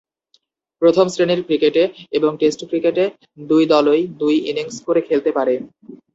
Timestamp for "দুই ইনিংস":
4.21-4.77